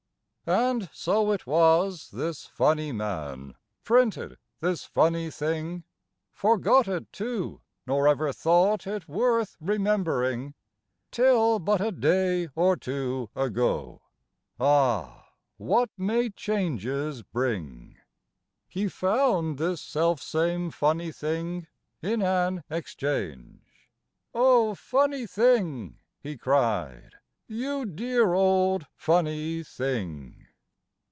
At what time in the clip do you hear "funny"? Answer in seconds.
2.47-2.91, 4.83-5.29, 20.71-21.11, 24.73-25.27, 28.95-29.61